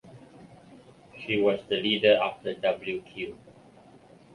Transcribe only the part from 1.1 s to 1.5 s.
She